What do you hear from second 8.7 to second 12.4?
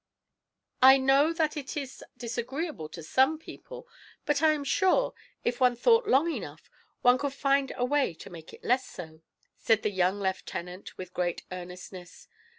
so," said the young lieutenant, with great earnestness.